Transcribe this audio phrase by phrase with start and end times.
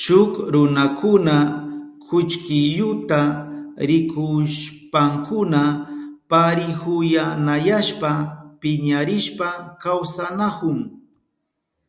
[0.00, 1.34] Shuk runakuna
[2.06, 3.20] kullkiyuta
[3.88, 5.60] rikushpankuna
[6.30, 8.10] parihuyanayashpa
[8.60, 9.48] piñarishpa
[9.82, 10.78] kawsanahun.